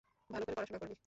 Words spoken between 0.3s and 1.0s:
ভালো করে পড়াশোনা করবি।